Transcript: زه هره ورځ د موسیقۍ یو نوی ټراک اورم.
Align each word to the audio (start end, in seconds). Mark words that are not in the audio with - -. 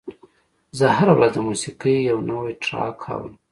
زه 0.77 0.85
هره 0.97 1.13
ورځ 1.17 1.31
د 1.35 1.39
موسیقۍ 1.47 1.95
یو 2.09 2.19
نوی 2.29 2.53
ټراک 2.63 2.97
اورم. 3.09 3.33